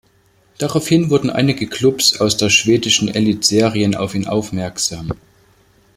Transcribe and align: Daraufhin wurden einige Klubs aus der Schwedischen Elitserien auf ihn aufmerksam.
Daraufhin 0.57 1.11
wurden 1.11 1.29
einige 1.29 1.67
Klubs 1.67 2.19
aus 2.21 2.35
der 2.35 2.49
Schwedischen 2.49 3.07
Elitserien 3.07 3.93
auf 3.93 4.15
ihn 4.15 4.25
aufmerksam. 4.25 5.11